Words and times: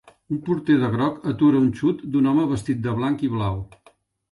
Un 0.35 0.37
porter 0.45 0.77
de 0.83 0.89
groc 0.95 1.27
atura 1.33 1.61
un 1.65 1.69
xut 1.81 2.03
d'un 2.15 2.33
home 2.33 2.49
vestit 2.55 2.83
de 2.89 2.97
blanc 3.03 3.25
i 3.31 3.33
blau. 3.37 3.65